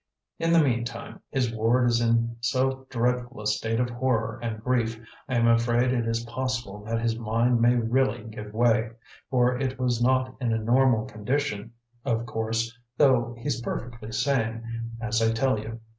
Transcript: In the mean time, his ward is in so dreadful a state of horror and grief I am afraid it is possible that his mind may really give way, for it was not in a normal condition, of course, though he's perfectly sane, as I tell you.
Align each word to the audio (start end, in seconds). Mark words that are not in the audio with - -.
In 0.39 0.51
the 0.51 0.57
mean 0.63 0.83
time, 0.83 1.19
his 1.29 1.53
ward 1.53 1.87
is 1.87 2.01
in 2.01 2.35
so 2.39 2.87
dreadful 2.89 3.39
a 3.39 3.45
state 3.45 3.79
of 3.79 3.91
horror 3.91 4.39
and 4.41 4.59
grief 4.63 4.99
I 5.29 5.35
am 5.35 5.45
afraid 5.47 5.93
it 5.93 6.07
is 6.07 6.25
possible 6.25 6.83
that 6.85 6.99
his 6.99 7.19
mind 7.19 7.61
may 7.61 7.75
really 7.75 8.23
give 8.23 8.51
way, 8.51 8.93
for 9.29 9.55
it 9.55 9.79
was 9.79 10.01
not 10.01 10.33
in 10.41 10.53
a 10.53 10.57
normal 10.57 11.05
condition, 11.05 11.73
of 12.03 12.25
course, 12.25 12.75
though 12.97 13.35
he's 13.37 13.61
perfectly 13.61 14.11
sane, 14.11 14.89
as 14.99 15.21
I 15.21 15.31
tell 15.33 15.59
you. 15.59 15.79